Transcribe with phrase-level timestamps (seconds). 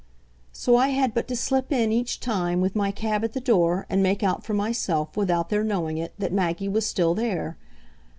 [0.51, 3.85] "So I had but to slip in, each time, with my cab at the door,
[3.87, 7.55] and make out for myself, without their knowing it, that Maggie was still there.